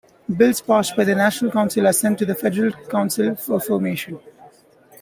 [0.35, 4.19] Bills passed by the National Council are sent to the Federal Council for affirmation.